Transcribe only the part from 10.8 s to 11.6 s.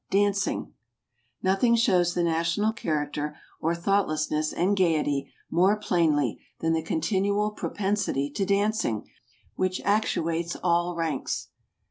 ranks.